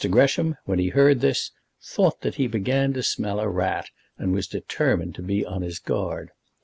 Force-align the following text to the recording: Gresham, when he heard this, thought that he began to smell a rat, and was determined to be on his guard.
Gresham, 0.09 0.57
when 0.65 0.79
he 0.79 0.87
heard 0.87 1.21
this, 1.21 1.51
thought 1.79 2.21
that 2.21 2.33
he 2.33 2.47
began 2.47 2.91
to 2.93 3.03
smell 3.03 3.39
a 3.39 3.47
rat, 3.47 3.91
and 4.17 4.33
was 4.33 4.47
determined 4.47 5.13
to 5.13 5.21
be 5.21 5.45
on 5.45 5.61
his 5.61 5.77
guard. 5.77 6.31